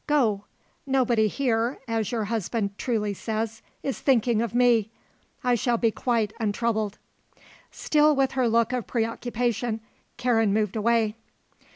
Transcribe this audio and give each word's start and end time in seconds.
"Go. 0.07 0.45
Nobody 0.87 1.27
here, 1.27 1.77
as 1.87 2.11
your 2.11 2.23
husband 2.23 2.75
truly 2.79 3.13
says, 3.13 3.61
is 3.83 3.99
thinking 3.99 4.41
of 4.41 4.55
me. 4.55 4.89
I 5.43 5.53
shall 5.53 5.77
be 5.77 5.91
quite 5.91 6.33
untroubled." 6.39 6.97
Still 7.69 8.15
with 8.15 8.31
her 8.31 8.47
look 8.49 8.73
of 8.73 8.87
preoccupation 8.87 9.79
Karen 10.17 10.55
moved 10.55 10.75
away. 10.75 11.17